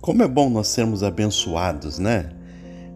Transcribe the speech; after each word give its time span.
Como 0.00 0.22
é 0.22 0.28
bom 0.28 0.48
nós 0.48 0.68
sermos 0.68 1.02
abençoados, 1.02 1.98
né? 1.98 2.30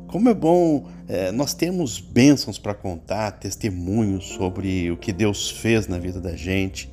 Como 0.07 0.31
é 0.31 0.35
bom 0.35 0.89
é, 1.07 1.31
nós 1.31 1.53
termos 1.53 2.01
bênçãos 2.01 2.59
para 2.59 2.73
contar, 2.73 3.33
testemunhos 3.33 4.29
sobre 4.29 4.91
o 4.91 4.97
que 4.97 5.13
Deus 5.13 5.51
fez 5.51 5.87
na 5.87 5.99
vida 5.99 6.19
da 6.19 6.35
gente. 6.35 6.91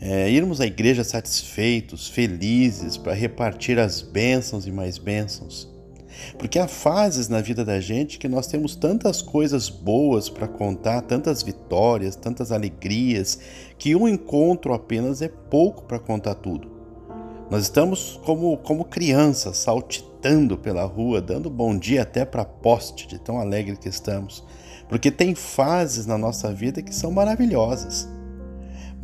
É, 0.00 0.30
irmos 0.30 0.62
à 0.62 0.66
igreja 0.66 1.04
satisfeitos, 1.04 2.08
felizes, 2.08 2.96
para 2.96 3.12
repartir 3.12 3.78
as 3.78 4.00
bênçãos 4.00 4.66
e 4.66 4.72
mais 4.72 4.96
bênçãos. 4.96 5.68
Porque 6.38 6.58
há 6.58 6.66
fases 6.66 7.28
na 7.28 7.42
vida 7.42 7.66
da 7.66 7.80
gente 7.80 8.18
que 8.18 8.28
nós 8.28 8.46
temos 8.46 8.74
tantas 8.76 9.20
coisas 9.20 9.68
boas 9.68 10.30
para 10.30 10.48
contar, 10.48 11.02
tantas 11.02 11.42
vitórias, 11.42 12.16
tantas 12.16 12.50
alegrias, 12.50 13.38
que 13.78 13.94
um 13.94 14.08
encontro 14.08 14.72
apenas 14.72 15.20
é 15.20 15.28
pouco 15.28 15.82
para 15.82 15.98
contar 15.98 16.36
tudo. 16.36 16.77
Nós 17.50 17.62
estamos 17.62 18.20
como, 18.24 18.58
como 18.58 18.84
crianças, 18.84 19.56
saltitando 19.56 20.58
pela 20.58 20.84
rua, 20.84 21.20
dando 21.20 21.48
bom 21.48 21.78
dia 21.78 22.02
até 22.02 22.24
para 22.24 22.44
poste, 22.44 23.08
de 23.08 23.18
tão 23.18 23.38
alegre 23.38 23.74
que 23.76 23.88
estamos. 23.88 24.44
Porque 24.86 25.10
tem 25.10 25.34
fases 25.34 26.04
na 26.04 26.18
nossa 26.18 26.52
vida 26.52 26.82
que 26.82 26.94
são 26.94 27.10
maravilhosas. 27.10 28.06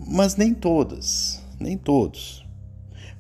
Mas 0.07 0.37
nem 0.37 0.53
todas, 0.53 1.43
nem 1.59 1.79
todos. 1.79 2.45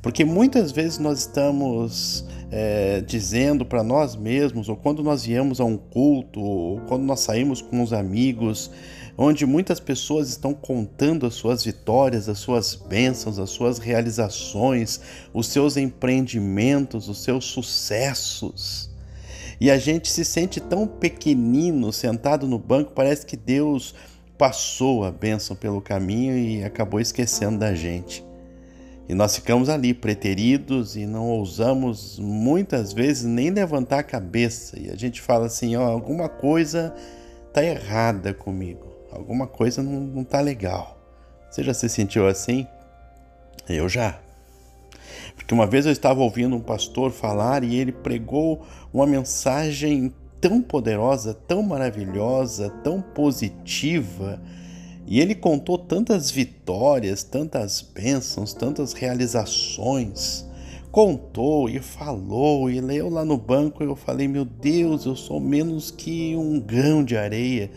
Porque 0.03 0.27
muitas 0.27 0.71
vezes 0.71 0.99
nós 0.99 1.21
estamos 1.21 2.27
é, 2.51 3.01
dizendo 3.01 3.65
para 3.65 3.83
nós 3.83 4.15
mesmos, 4.15 4.69
ou 4.69 4.77
quando 4.77 5.03
nós 5.03 5.25
viemos 5.25 5.59
a 5.59 5.65
um 5.65 5.79
culto, 5.79 6.41
ou 6.41 6.81
quando 6.83 7.03
nós 7.03 7.21
saímos 7.21 7.63
com 7.63 7.83
os 7.83 7.95
amigos, 7.95 8.71
onde 9.17 9.47
muitas 9.47 9.79
pessoas 9.79 10.29
estão 10.29 10.53
contando 10.53 11.27
as 11.27 11.35
suas 11.35 11.65
vitórias, 11.65 12.29
as 12.29 12.39
suas 12.39 12.75
bênçãos, 12.75 13.39
as 13.39 13.51
suas 13.51 13.79
realizações, 13.79 15.01
os 15.33 15.47
seus 15.47 15.77
empreendimentos, 15.77 17.09
os 17.09 17.23
seus 17.23 17.45
sucessos. 17.45 18.91
E 19.61 19.71
a 19.71 19.79
gente 19.79 20.11
se 20.11 20.25
sente 20.25 20.61
tão 20.61 20.87
pequenino 20.87 21.93
sentado 21.93 22.47
no 22.47 22.59
banco, 22.59 22.93
parece 22.93 23.25
que 23.25 23.37
Deus 23.37 23.95
passou 24.37 25.05
a 25.05 25.13
bênção 25.13 25.55
pelo 25.55 25.81
caminho 25.81 26.37
e 26.37 26.65
acabou 26.65 27.01
esquecendo 27.01 27.59
da 27.59 27.73
gente. 27.73 28.25
E 29.09 29.15
nós 29.15 29.37
ficamos 29.37 29.69
ali 29.69 29.95
preteridos 29.95 30.97
e 30.97 31.07
não 31.07 31.29
ousamos 31.29 32.19
muitas 32.19 32.93
vezes 32.93 33.23
nem 33.23 33.51
levantar 33.51 33.99
a 33.99 34.03
cabeça. 34.03 34.81
E 34.81 34.91
a 34.91 34.97
gente 34.97 35.21
fala 35.21 35.45
assim: 35.47 35.77
ó, 35.77 35.83
alguma 35.83 36.27
coisa 36.27 36.93
está 37.47 37.63
errada 37.63 38.33
comigo 38.33 38.94
alguma 39.15 39.47
coisa 39.47 39.83
não, 39.83 40.01
não 40.01 40.25
tá 40.25 40.41
legal. 40.41 40.99
Você 41.51 41.63
já 41.63 41.73
se 41.73 41.89
sentiu 41.89 42.27
assim? 42.27 42.67
Eu 43.69 43.89
já. 43.89 44.19
Porque 45.37 45.55
uma 45.55 45.67
vez 45.67 45.87
eu 45.87 45.93
estava 45.93 46.21
ouvindo 46.21 46.57
um 46.57 46.61
pastor 46.61 47.11
falar 47.11 47.65
e 47.65 47.77
ele 47.77 47.93
pregou 47.93 48.65
uma 48.93 49.07
mensagem 49.07 50.13
tão 50.41 50.61
poderosa, 50.61 51.33
tão 51.33 51.63
maravilhosa, 51.63 52.71
tão 52.83 53.01
positiva. 53.01 54.41
E 55.07 55.21
ele 55.21 55.35
contou 55.35 55.79
tantas 55.79 56.31
vitórias, 56.31 57.23
tantas 57.23 57.81
bênçãos, 57.81 58.55
tantas 58.55 58.93
realizações. 58.93 60.47
Contou 60.91 61.69
e 61.69 61.81
falou, 61.81 62.71
e 62.71 62.81
leu 62.81 63.09
lá 63.11 63.25
no 63.25 63.37
banco. 63.37 63.83
Eu 63.83 63.97
falei: 63.97 64.29
Meu 64.29 64.45
Deus, 64.45 65.05
eu 65.05 65.17
sou 65.17 65.41
menos 65.41 65.91
que 65.91 66.35
um 66.37 66.61
grão 66.61 67.05
de 67.05 67.17
areia 67.17 67.71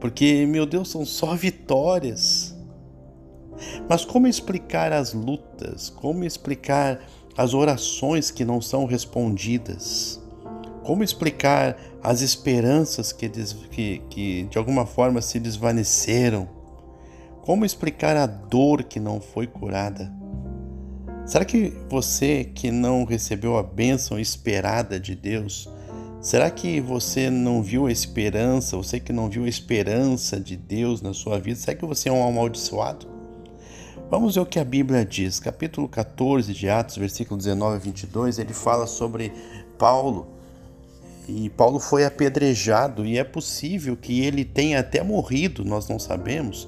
porque, 0.00 0.46
meu 0.46 0.64
Deus, 0.64 0.90
são 0.90 1.04
só 1.04 1.34
vitórias. 1.34 2.56
Mas 3.88 4.04
como 4.04 4.26
explicar 4.26 4.92
as 4.92 5.12
lutas? 5.12 5.90
Como 5.90 6.24
explicar 6.24 7.00
as 7.36 7.54
orações 7.54 8.30
que 8.30 8.44
não 8.44 8.60
são 8.60 8.84
respondidas? 8.84 10.20
Como 10.84 11.02
explicar 11.02 11.76
as 12.02 12.20
esperanças 12.20 13.12
que, 13.12 13.28
que, 13.28 13.98
que 14.08 14.42
de 14.44 14.58
alguma 14.58 14.86
forma 14.86 15.20
se 15.20 15.40
desvaneceram? 15.40 16.48
Como 17.42 17.64
explicar 17.64 18.16
a 18.16 18.26
dor 18.26 18.84
que 18.84 19.00
não 19.00 19.20
foi 19.20 19.46
curada? 19.46 20.12
Será 21.26 21.44
que 21.44 21.74
você 21.90 22.44
que 22.44 22.70
não 22.70 23.04
recebeu 23.04 23.58
a 23.58 23.62
bênção 23.62 24.18
esperada 24.18 24.98
de 24.98 25.14
Deus 25.14 25.68
Será 26.20 26.50
que 26.50 26.80
você 26.80 27.30
não 27.30 27.62
viu 27.62 27.86
a 27.86 27.92
esperança, 27.92 28.76
você 28.76 28.98
que 28.98 29.12
não 29.12 29.30
viu 29.30 29.44
a 29.44 29.48
esperança 29.48 30.40
de 30.40 30.56
Deus 30.56 31.00
na 31.00 31.14
sua 31.14 31.38
vida, 31.38 31.60
será 31.60 31.76
que 31.76 31.86
você 31.86 32.08
é 32.08 32.12
um 32.12 32.26
amaldiçoado? 32.26 33.06
Vamos 34.10 34.34
ver 34.34 34.40
o 34.40 34.46
que 34.46 34.58
a 34.58 34.64
Bíblia 34.64 35.04
diz. 35.04 35.38
Capítulo 35.38 35.88
14 35.88 36.52
de 36.52 36.68
Atos, 36.68 36.96
versículo 36.96 37.38
19 37.38 37.76
a 37.76 37.78
22, 37.78 38.40
ele 38.40 38.52
fala 38.52 38.88
sobre 38.88 39.32
Paulo. 39.78 40.26
E 41.28 41.50
Paulo 41.50 41.78
foi 41.78 42.04
apedrejado 42.04 43.06
e 43.06 43.16
é 43.16 43.22
possível 43.22 43.96
que 43.96 44.20
ele 44.22 44.44
tenha 44.44 44.80
até 44.80 45.04
morrido, 45.04 45.64
nós 45.64 45.88
não 45.88 46.00
sabemos. 46.00 46.66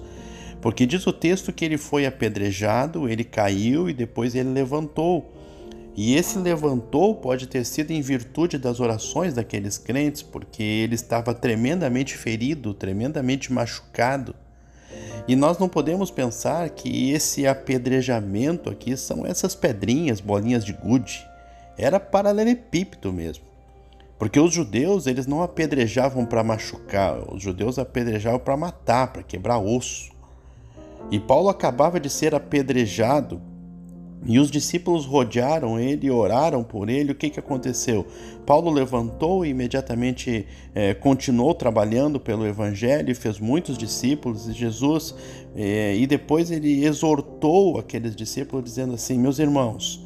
Porque 0.62 0.86
diz 0.86 1.04
o 1.08 1.12
texto 1.12 1.52
que 1.52 1.64
ele 1.64 1.76
foi 1.76 2.06
apedrejado, 2.06 3.08
ele 3.08 3.24
caiu 3.24 3.90
e 3.90 3.94
depois 3.94 4.36
ele 4.36 4.50
levantou. 4.50 5.39
E 5.96 6.14
esse 6.14 6.38
levantou 6.38 7.14
pode 7.16 7.46
ter 7.46 7.64
sido 7.64 7.90
em 7.90 8.00
virtude 8.00 8.58
das 8.58 8.80
orações 8.80 9.34
daqueles 9.34 9.76
crentes, 9.76 10.22
porque 10.22 10.62
ele 10.62 10.94
estava 10.94 11.34
tremendamente 11.34 12.16
ferido, 12.16 12.72
tremendamente 12.72 13.52
machucado. 13.52 14.34
E 15.26 15.36
nós 15.36 15.58
não 15.58 15.68
podemos 15.68 16.10
pensar 16.10 16.68
que 16.70 17.10
esse 17.10 17.46
apedrejamento 17.46 18.70
aqui 18.70 18.96
são 18.96 19.26
essas 19.26 19.54
pedrinhas, 19.54 20.20
bolinhas 20.20 20.64
de 20.64 20.72
gude. 20.72 21.26
Era 21.76 22.00
paralelepípedo 22.00 23.12
mesmo. 23.12 23.44
Porque 24.18 24.38
os 24.38 24.52
judeus, 24.52 25.06
eles 25.06 25.26
não 25.26 25.42
apedrejavam 25.42 26.26
para 26.26 26.44
machucar, 26.44 27.18
os 27.32 27.42
judeus 27.42 27.78
apedrejavam 27.78 28.38
para 28.38 28.56
matar, 28.56 29.12
para 29.12 29.22
quebrar 29.22 29.58
osso. 29.58 30.10
E 31.10 31.18
Paulo 31.18 31.48
acabava 31.48 31.98
de 31.98 32.10
ser 32.10 32.34
apedrejado 32.34 33.40
e 34.24 34.38
os 34.38 34.50
discípulos 34.50 35.06
rodearam 35.06 35.80
ele 35.80 36.10
oraram 36.10 36.62
por 36.62 36.90
ele. 36.90 37.12
O 37.12 37.14
que, 37.14 37.30
que 37.30 37.40
aconteceu? 37.40 38.06
Paulo 38.44 38.70
levantou 38.70 39.46
e 39.46 39.50
imediatamente 39.50 40.46
é, 40.74 40.92
continuou 40.92 41.54
trabalhando 41.54 42.20
pelo 42.20 42.46
Evangelho, 42.46 43.14
fez 43.14 43.38
muitos 43.38 43.78
discípulos 43.78 44.44
de 44.44 44.52
Jesus, 44.52 45.14
é, 45.56 45.96
e 45.96 46.06
depois 46.06 46.50
ele 46.50 46.84
exortou 46.84 47.78
aqueles 47.78 48.14
discípulos, 48.14 48.64
dizendo 48.64 48.94
assim: 48.94 49.18
Meus 49.18 49.38
irmãos, 49.38 50.04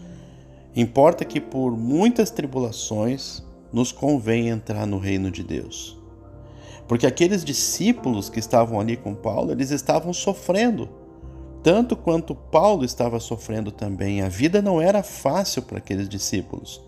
importa 0.76 1.24
que 1.24 1.40
por 1.40 1.76
muitas 1.76 2.30
tribulações 2.30 3.42
nos 3.72 3.90
convém 3.90 4.48
entrar 4.48 4.86
no 4.86 4.98
reino 4.98 5.30
de 5.30 5.42
Deus. 5.42 5.98
Porque 6.86 7.06
aqueles 7.06 7.44
discípulos 7.44 8.28
que 8.28 8.38
estavam 8.38 8.78
ali 8.78 8.96
com 8.96 9.14
Paulo, 9.14 9.50
eles 9.50 9.70
estavam 9.70 10.12
sofrendo 10.12 10.88
tanto 11.64 11.96
quanto 11.96 12.34
Paulo 12.34 12.84
estava 12.84 13.18
sofrendo 13.18 13.72
também. 13.72 14.20
A 14.20 14.28
vida 14.28 14.60
não 14.60 14.82
era 14.82 15.02
fácil 15.02 15.62
para 15.62 15.78
aqueles 15.78 16.06
discípulos. 16.10 16.78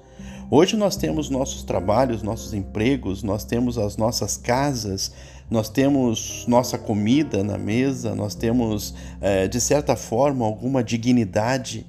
Hoje 0.50 0.76
nós 0.76 0.97
temos 0.97 1.31
nossos 1.31 1.62
trabalhos, 1.62 2.22
nossos 2.22 2.53
empregos, 2.53 3.22
nós 3.22 3.42
temos 3.42 3.78
as 3.78 3.97
nossas 3.97 4.37
casas, 4.37 5.12
nós 5.50 5.70
temos 5.70 6.44
nossa 6.47 6.76
comida 6.76 7.42
na 7.42 7.56
mesa, 7.56 8.14
nós 8.14 8.34
temos, 8.34 8.94
é, 9.19 9.48
de 9.48 9.60
certa 9.62 9.97
forma, 9.97 10.44
alguma 10.44 10.84
dignidade. 10.84 11.87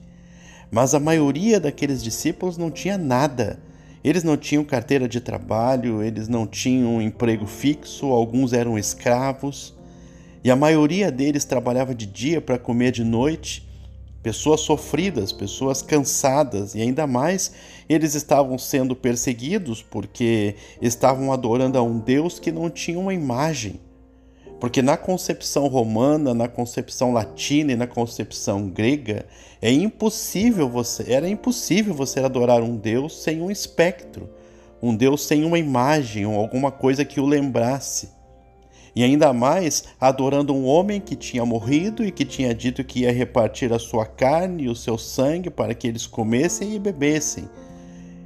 Mas 0.72 0.96
a 0.96 1.00
maioria 1.00 1.59
daqueles 1.59 2.02
discípulos 2.02 2.58
não 2.58 2.72
tinha 2.72 2.98
nada. 2.98 3.59
Eles 4.02 4.24
não 4.24 4.38
tinham 4.38 4.64
carteira 4.64 5.09
de 5.09 5.19
trabalho, 5.19 6.02
eles 6.02 6.30
não 6.30 6.48
tinham 6.48 7.02
emprego 7.02 7.46
fixo, 7.46 8.06
alguns 8.06 8.54
eram 8.54 8.78
escravos. 8.78 9.77
E 10.44 10.52
a 10.52 10.56
maioria 10.56 11.12
deles 11.12 11.46
trabalhava 11.46 11.94
de 11.94 12.06
dia 12.06 12.40
para 12.40 12.58
comer 12.58 12.92
de 12.92 13.03
noite, 13.03 13.68
pessoas 14.22 14.62
sofridas, 14.62 15.31
pessoas 15.31 15.81
cansadas, 15.81 16.75
e 16.75 16.81
ainda 16.81 17.07
mais 17.07 17.51
eles 17.88 18.13
estavam 18.13 18.57
sendo 18.57 18.95
perseguidos 18.95 19.81
porque 19.81 20.56
estavam 20.81 21.31
adorando 21.31 21.78
a 21.78 21.81
um 21.81 22.00
Deus 22.00 22.39
que 22.39 22.51
não 22.51 22.69
tinha 22.69 23.00
uma 23.00 23.13
imagem. 23.13 23.80
Porque 24.60 24.81
na 24.81 24.98
concepção 24.98 25.68
romana, 25.68 26.34
na 26.34 26.48
concepção 26.48 27.13
latina 27.13 27.74
e 27.74 27.75
na 27.75 27.86
concepção 27.86 28.68
grega, 28.68 29.25
é 29.62 29.72
impossível 29.72 30.68
você, 30.68 31.12
era 31.13 31.30
impossível 31.30 31.94
você 31.94 32.19
adorar 32.19 32.62
um 32.62 32.75
Deus 32.75 33.22
sem 33.22 33.42
um 33.42 33.51
espectro, 33.51 34.30
um 34.81 34.95
Deus 34.95 35.24
sem 35.25 35.45
uma 35.45 35.60
imagem 35.60 36.25
ou 36.25 36.36
alguma 36.36 36.72
coisa 36.72 37.06
que 37.06 37.19
o 37.19 37.25
lembrasse. 37.25 38.17
E 38.98 39.04
ainda 39.04 39.32
mais 39.32 39.84
adorando 40.02 40.56
um 40.56 40.66
homem 40.66 41.00
que 41.00 41.16
tinha 41.16 41.46
morrido 41.46 42.04
e 42.04 42.12
que 42.12 42.26
tinha 42.26 42.52
dito 42.52 42.84
que 42.84 43.02
ia 43.02 43.12
repartir 43.12 43.72
a 43.72 43.78
sua 43.78 44.08
carne 44.08 44.64
e 44.64 44.70
o 44.70 44.76
seu 44.76 44.98
sangue 44.98 45.52
para 45.52 45.76
que 45.76 45.88
eles 45.88 46.08
comessem 46.08 46.74
e 46.74 46.80
bebessem. 46.80 47.48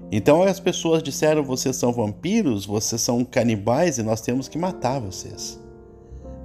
Então 0.09 0.41
as 0.41 0.61
pessoas 0.61 1.03
disseram: 1.03 1.43
vocês 1.43 1.75
são 1.75 1.91
vampiros, 1.91 2.65
vocês 2.65 3.01
são 3.01 3.25
canibais 3.25 3.97
e 3.97 4.01
nós 4.01 4.21
temos 4.21 4.47
que 4.47 4.57
matar 4.57 5.01
vocês. 5.01 5.59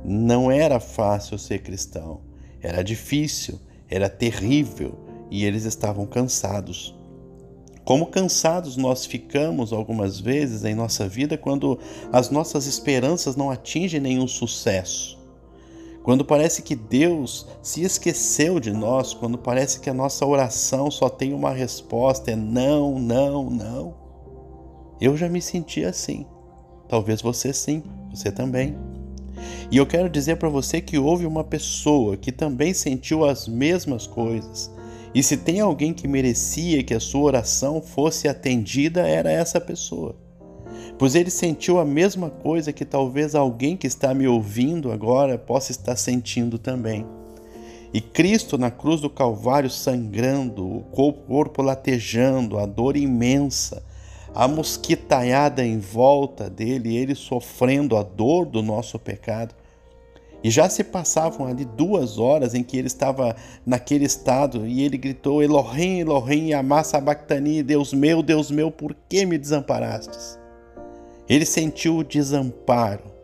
Não 0.04 0.50
era 0.50 0.80
fácil 0.80 1.38
ser 1.38 1.60
cristão, 1.60 2.20
era 2.60 2.82
difícil, 2.82 3.60
era 3.88 4.08
terrível 4.08 4.98
e 5.30 5.44
eles 5.44 5.64
estavam 5.64 6.04
cansados. 6.04 6.95
Como 7.86 8.06
cansados 8.06 8.76
nós 8.76 9.06
ficamos 9.06 9.72
algumas 9.72 10.18
vezes 10.18 10.64
em 10.64 10.74
nossa 10.74 11.08
vida 11.08 11.38
quando 11.38 11.78
as 12.12 12.30
nossas 12.30 12.66
esperanças 12.66 13.36
não 13.36 13.48
atingem 13.48 14.00
nenhum 14.00 14.26
sucesso. 14.26 15.16
Quando 16.02 16.24
parece 16.24 16.62
que 16.62 16.74
Deus 16.74 17.46
se 17.62 17.84
esqueceu 17.84 18.58
de 18.58 18.72
nós, 18.72 19.14
quando 19.14 19.38
parece 19.38 19.78
que 19.78 19.88
a 19.88 19.94
nossa 19.94 20.26
oração 20.26 20.90
só 20.90 21.08
tem 21.08 21.32
uma 21.32 21.52
resposta, 21.52 22.32
é 22.32 22.36
não, 22.36 22.98
não, 22.98 23.48
não. 23.48 23.94
Eu 25.00 25.16
já 25.16 25.28
me 25.28 25.40
senti 25.40 25.84
assim. 25.84 26.26
Talvez 26.88 27.22
você 27.22 27.52
sim, 27.52 27.84
você 28.10 28.32
também. 28.32 28.76
E 29.70 29.76
eu 29.76 29.86
quero 29.86 30.10
dizer 30.10 30.38
para 30.38 30.48
você 30.48 30.80
que 30.80 30.98
houve 30.98 31.24
uma 31.24 31.44
pessoa 31.44 32.16
que 32.16 32.32
também 32.32 32.74
sentiu 32.74 33.24
as 33.24 33.46
mesmas 33.46 34.08
coisas 34.08 34.74
e 35.16 35.22
se 35.22 35.38
tem 35.38 35.60
alguém 35.60 35.94
que 35.94 36.06
merecia 36.06 36.84
que 36.84 36.92
a 36.92 37.00
sua 37.00 37.22
oração 37.22 37.80
fosse 37.80 38.28
atendida, 38.28 39.08
era 39.08 39.32
essa 39.32 39.58
pessoa. 39.58 40.14
Pois 40.98 41.14
ele 41.14 41.30
sentiu 41.30 41.78
a 41.78 41.86
mesma 41.86 42.28
coisa 42.28 42.70
que 42.70 42.84
talvez 42.84 43.34
alguém 43.34 43.78
que 43.78 43.86
está 43.86 44.12
me 44.12 44.28
ouvindo 44.28 44.92
agora 44.92 45.38
possa 45.38 45.72
estar 45.72 45.96
sentindo 45.96 46.58
também. 46.58 47.06
E 47.94 48.00
Cristo 48.02 48.58
na 48.58 48.70
cruz 48.70 49.00
do 49.00 49.08
Calvário 49.08 49.70
sangrando, 49.70 50.66
o 50.66 50.82
corpo 50.82 51.62
latejando, 51.62 52.58
a 52.58 52.66
dor 52.66 52.94
imensa, 52.94 53.82
a 54.34 54.46
mosquitaiada 54.46 55.64
em 55.64 55.78
volta 55.78 56.50
dele, 56.50 56.94
ele 56.94 57.14
sofrendo 57.14 57.96
a 57.96 58.02
dor 58.02 58.44
do 58.44 58.62
nosso 58.62 58.98
pecado. 58.98 59.54
E 60.42 60.50
já 60.50 60.68
se 60.68 60.84
passavam 60.84 61.46
ali 61.46 61.64
duas 61.64 62.18
horas 62.18 62.54
em 62.54 62.62
que 62.62 62.76
ele 62.76 62.86
estava 62.86 63.34
naquele 63.64 64.04
estado 64.04 64.66
e 64.66 64.82
ele 64.82 64.96
gritou: 64.96 65.42
Elohim, 65.42 66.00
Elohim, 66.00 66.52
amassa 66.52 66.92
sabachthani, 66.92 67.62
Deus 67.62 67.92
meu, 67.92 68.22
Deus 68.22 68.50
meu, 68.50 68.70
por 68.70 68.94
que 69.08 69.26
me 69.26 69.38
desamparastes? 69.38 70.38
Ele 71.28 71.44
sentiu 71.44 71.96
o 71.96 72.04
desamparo. 72.04 73.16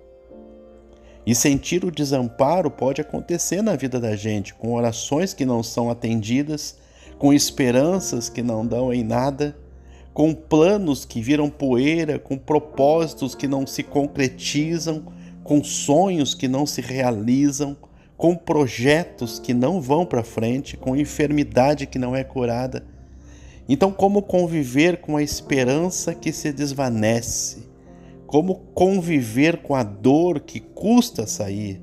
E 1.24 1.34
sentir 1.34 1.84
o 1.84 1.90
desamparo 1.90 2.68
pode 2.68 3.00
acontecer 3.00 3.62
na 3.62 3.76
vida 3.76 4.00
da 4.00 4.16
gente, 4.16 4.54
com 4.54 4.74
orações 4.74 5.32
que 5.32 5.44
não 5.44 5.62
são 5.62 5.88
atendidas, 5.88 6.76
com 7.16 7.32
esperanças 7.32 8.28
que 8.28 8.42
não 8.42 8.66
dão 8.66 8.92
em 8.92 9.04
nada, 9.04 9.56
com 10.12 10.34
planos 10.34 11.04
que 11.04 11.20
viram 11.20 11.48
poeira, 11.48 12.18
com 12.18 12.36
propósitos 12.36 13.36
que 13.36 13.46
não 13.46 13.64
se 13.64 13.84
concretizam 13.84 15.04
com 15.44 15.62
sonhos 15.62 16.34
que 16.34 16.48
não 16.48 16.66
se 16.66 16.80
realizam, 16.80 17.76
com 18.16 18.36
projetos 18.36 19.38
que 19.38 19.52
não 19.52 19.80
vão 19.80 20.06
para 20.06 20.22
frente, 20.22 20.76
com 20.76 20.96
enfermidade 20.96 21.86
que 21.86 21.98
não 21.98 22.14
é 22.14 22.22
curada. 22.22 22.86
Então, 23.68 23.92
como 23.92 24.22
conviver 24.22 25.00
com 25.00 25.16
a 25.16 25.22
esperança 25.22 26.14
que 26.14 26.32
se 26.32 26.52
desvanece? 26.52 27.68
Como 28.26 28.56
conviver 28.74 29.58
com 29.58 29.74
a 29.74 29.82
dor 29.82 30.40
que 30.40 30.60
custa 30.60 31.26
sair? 31.26 31.82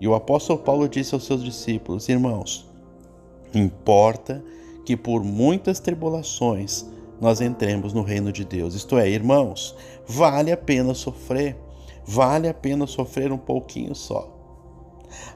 E 0.00 0.08
o 0.08 0.14
apóstolo 0.14 0.58
Paulo 0.58 0.88
disse 0.88 1.14
aos 1.14 1.24
seus 1.24 1.44
discípulos: 1.44 2.08
Irmãos, 2.08 2.68
importa 3.54 4.42
que 4.84 4.96
por 4.96 5.22
muitas 5.22 5.78
tribulações 5.78 6.86
nós 7.20 7.40
entremos 7.40 7.92
no 7.92 8.02
reino 8.02 8.32
de 8.32 8.44
Deus. 8.44 8.74
Isto 8.74 8.98
é, 8.98 9.08
irmãos, 9.08 9.76
vale 10.06 10.50
a 10.50 10.56
pena 10.56 10.92
sofrer 10.92 11.56
vale 12.06 12.48
a 12.48 12.54
pena 12.54 12.86
sofrer 12.86 13.32
um 13.32 13.38
pouquinho 13.38 13.94
só. 13.94 14.32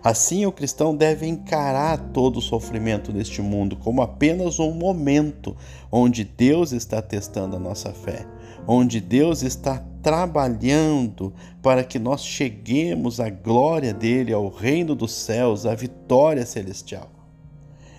Assim, 0.02 0.46
o 0.46 0.52
cristão 0.52 0.94
deve 0.96 1.26
encarar 1.26 1.98
todo 2.12 2.38
o 2.38 2.42
sofrimento 2.42 3.12
neste 3.12 3.42
mundo 3.42 3.76
como 3.76 4.02
apenas 4.02 4.58
um 4.58 4.72
momento 4.72 5.56
onde 5.90 6.24
Deus 6.24 6.72
está 6.72 7.02
testando 7.02 7.56
a 7.56 7.58
nossa 7.58 7.92
fé, 7.92 8.26
onde 8.66 9.00
Deus 9.00 9.42
está 9.42 9.84
trabalhando 10.02 11.34
para 11.60 11.84
que 11.84 11.98
nós 11.98 12.24
cheguemos 12.24 13.20
à 13.20 13.28
glória 13.28 13.92
dele, 13.92 14.32
ao 14.32 14.48
reino 14.48 14.94
dos 14.94 15.12
céus, 15.12 15.66
à 15.66 15.74
vitória 15.74 16.46
celestial. 16.46 17.10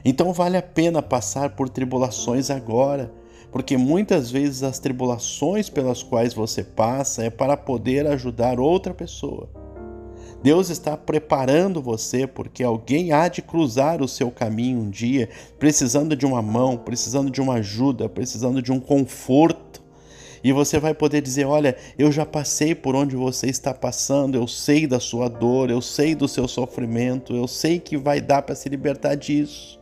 Então, 0.06 0.32
vale 0.32 0.56
a 0.56 0.62
pena 0.62 1.02
passar 1.02 1.50
por 1.50 1.68
tribulações 1.68 2.50
agora 2.50 3.12
porque 3.52 3.78
muitas 3.78 4.30
vezes 4.30 4.64
as 4.64 4.80
tribulações 4.80 5.70
pelas 5.70 6.04
quais 6.04 6.34
você 6.34 6.64
passa 6.64 7.24
é 7.24 7.30
para 7.30 7.56
poder 7.58 8.06
ajudar 8.08 8.60
outra 8.60 8.94
pessoa. 8.94 9.50
Deus 10.44 10.70
está 10.70 10.96
preparando 10.96 11.82
você 11.82 12.28
porque 12.28 12.64
alguém 12.64 13.12
há 13.12 13.28
de 13.28 13.42
cruzar 13.42 14.02
o 14.02 14.08
seu 14.08 14.30
caminho 14.30 14.80
um 14.80 14.90
dia, 14.90 15.30
precisando 15.58 16.16
de 16.16 16.26
uma 16.26 16.42
mão, 16.42 16.78
precisando 16.78 17.32
de 17.32 17.42
uma 17.42 17.56
ajuda, 17.56 18.08
precisando 18.08 18.62
de 18.62 18.72
um 18.72 18.80
conforto. 18.80 19.82
E 20.44 20.54
você 20.54 20.80
vai 20.80 20.94
poder 20.94 21.22
dizer: 21.22 21.46
Olha, 21.46 21.76
eu 21.98 22.12
já 22.12 22.26
passei 22.26 22.76
por 22.76 22.96
onde 22.96 23.16
você 23.16 23.48
está 23.48 23.74
passando, 23.74 24.36
eu 24.36 24.48
sei 24.48 24.86
da 24.86 25.00
sua 25.00 25.28
dor, 25.28 25.72
eu 25.72 25.82
sei 25.82 26.14
do 26.14 26.28
seu 26.28 26.48
sofrimento, 26.48 27.36
eu 27.36 27.48
sei 27.48 27.80
que 27.80 27.98
vai 27.98 28.22
dar 28.22 28.44
para 28.44 28.56
se 28.56 28.70
libertar 28.70 29.16
disso. 29.16 29.77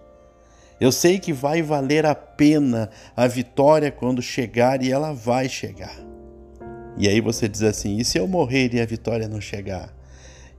Eu 0.80 0.92
sei 0.92 1.20
que 1.20 1.32
vai 1.32 1.62
valer 1.62 2.06
a 2.06 2.14
pena 2.14 2.90
a 3.16 3.28
vitória 3.28 3.92
quando 3.92 4.22
chegar 4.22 4.84
e 4.84 4.92
ela 4.92 5.14
vai 5.14 5.48
chegar. 5.48 5.96
E 6.98 7.08
aí 7.08 7.22
você 7.22 7.48
diz 7.48 7.62
assim: 7.62 7.98
e 7.98 8.04
se 8.04 8.18
eu 8.18 8.28
morrer 8.28 8.74
e 8.74 8.82
a 8.82 8.86
vitória 8.86 9.28
não 9.28 9.40
chegar? 9.40 9.94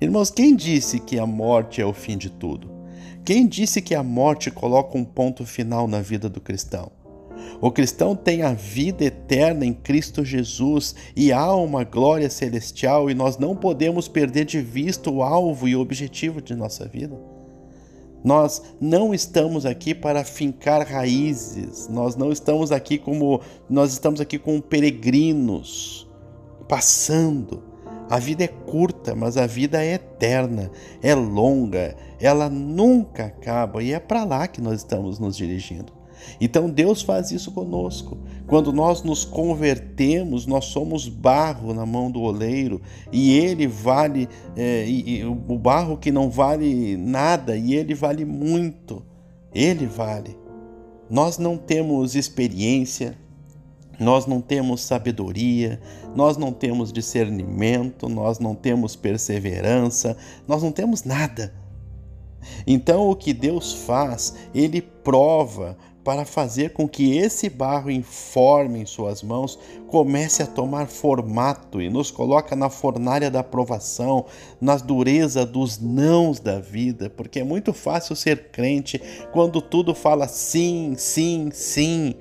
Irmãos, 0.01 0.31
quem 0.31 0.57
disse 0.57 1.01
que 1.01 1.19
a 1.19 1.27
morte 1.27 1.81
é 1.81 1.85
o 1.85 1.93
fim 1.93 2.17
de 2.17 2.31
tudo? 2.31 2.71
Quem 3.25 3.47
disse 3.47 3.83
que 3.83 3.95
a 3.95 4.03
morte 4.03 4.51
coloca 4.51 4.97
um 4.97 5.05
ponto 5.05 5.45
final 5.45 5.87
na 5.87 6.01
vida 6.01 6.29
do 6.29 6.41
cristão? 6.41 6.93
O 7.61 7.71
cristão 7.71 8.15
tem 8.15 8.43
a 8.43 8.53
vida 8.53 9.05
eterna 9.05 9.65
em 9.65 9.73
Cristo 9.73 10.25
Jesus 10.25 10.95
e 11.15 11.33
há 11.33 11.55
uma 11.55 11.85
glória 11.85 12.31
celestial 12.31 13.11
e 13.11 13.15
nós 13.15 13.37
não 13.39 13.55
podemos 13.55 14.09
perder 14.09 14.45
de 14.45 14.61
vista 14.61 15.11
o 15.11 15.23
alvo 15.23 15.69
e 15.69 15.77
o 15.77 15.81
objetivo 15.81 16.41
de 16.41 16.55
nossa 16.55 16.87
vida. 16.87 17.19
Nós 18.27 18.61
não 18.81 19.15
estamos 19.15 19.65
aqui 19.65 19.95
para 19.95 20.25
fincar 20.25 20.85
raízes. 20.85 21.87
Nós 21.87 22.17
não 22.17 22.33
estamos 22.33 22.73
aqui 22.73 22.99
como 22.99 23.41
nós 23.71 23.93
estamos 23.93 24.21
aqui 24.21 24.37
como 24.37 24.61
peregrinos 24.61 26.09
passando. 26.69 27.63
A 28.11 28.19
vida 28.19 28.43
é 28.43 28.49
curta, 28.49 29.15
mas 29.15 29.37
a 29.37 29.47
vida 29.47 29.81
é 29.81 29.95
eterna, 29.95 30.73
é 31.01 31.15
longa, 31.15 31.97
ela 32.21 32.51
nunca 32.51 33.27
acaba 33.27 33.81
e 33.81 33.93
é 33.93 34.01
para 34.01 34.25
lá 34.25 34.49
que 34.49 34.61
nós 34.61 34.79
estamos 34.79 35.21
nos 35.21 35.37
dirigindo. 35.37 35.93
Então 36.41 36.69
Deus 36.69 37.03
faz 37.03 37.31
isso 37.31 37.53
conosco. 37.53 38.19
Quando 38.47 38.73
nós 38.73 39.03
nos 39.03 39.25
convertemos, 39.25 40.47
nós 40.47 40.67
somos 40.67 41.09
barro 41.09 41.75
na 41.75 41.85
mão 41.85 42.11
do 42.11 42.21
oleiro 42.21 42.81
e 43.13 43.37
ele 43.39 43.67
vale, 43.67 44.29
é, 44.57 44.87
e, 44.87 45.19
e, 45.19 45.25
o 45.25 45.59
barro 45.59 45.97
que 45.97 46.13
não 46.13 46.31
vale 46.31 46.97
nada 46.97 47.57
e 47.57 47.75
ele 47.75 47.95
vale 47.95 48.25
muito. 48.25 49.03
Ele 49.55 49.87
vale. 49.87 50.37
Nós 51.09 51.39
não 51.39 51.57
temos 51.57 52.15
experiência, 52.15 53.17
nós 53.99 54.27
não 54.27 54.41
temos 54.41 54.83
sabedoria, 54.83 55.81
nós 56.15 56.37
não 56.37 56.53
temos 56.53 56.93
discernimento, 56.93 58.09
nós 58.09 58.39
não 58.39 58.55
temos 58.55 58.95
perseverança, 58.95 60.17
nós 60.47 60.63
não 60.63 60.73
temos 60.73 61.05
nada. 61.05 61.55
Então, 62.67 63.11
o 63.11 63.17
que 63.17 63.33
Deus 63.33 63.73
faz, 63.73 64.35
Ele 64.55 64.81
prova 64.81 65.77
para 66.07 66.25
fazer 66.25 66.71
com 66.71 66.89
que 66.89 67.19
esse 67.19 67.51
barro 67.51 67.91
informe 67.91 68.79
em 68.81 68.87
suas 68.87 69.25
mãos 69.25 69.59
comece 69.89 70.41
a 70.41 70.47
tomar 70.47 70.87
formato 70.87 71.83
e 71.83 71.91
nos 71.91 72.13
coloca 72.13 72.55
na 72.55 72.71
fornalha 72.71 73.29
da 73.29 73.41
aprovação, 73.41 74.25
na 74.61 74.77
dureza 74.77 75.45
dos 75.45 75.81
nãos 75.81 76.39
da 76.39 76.61
vida, 76.61 77.11
porque 77.11 77.41
é 77.41 77.45
muito 77.45 77.73
fácil 77.73 78.15
ser 78.15 78.53
crente 78.53 79.03
quando 79.33 79.61
tudo 79.61 79.97
fala 79.97 80.29
sim, 80.29 80.95
sim, 80.97 81.51
sim. 81.53 82.15